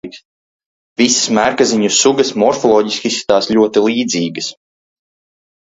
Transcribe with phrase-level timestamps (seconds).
[1.01, 4.53] Visas mērkaziņu sugas morfoloģiski izskatās ļoti līdzīgas.